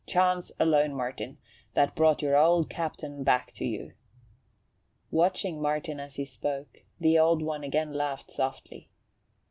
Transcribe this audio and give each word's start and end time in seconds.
Chance 0.07 0.51
alone, 0.59 0.95
Martin, 0.95 1.37
that 1.75 1.95
brought 1.95 2.23
your 2.23 2.35
old 2.35 2.71
captain 2.71 3.23
back 3.23 3.51
to 3.51 3.65
you." 3.65 3.93
Watching 5.11 5.61
Martin, 5.61 5.99
as 5.99 6.15
he 6.15 6.25
spoke, 6.25 6.83
the 6.99 7.19
Old 7.19 7.43
One 7.43 7.63
again 7.63 7.93
laughed 7.93 8.31
softly. 8.31 8.89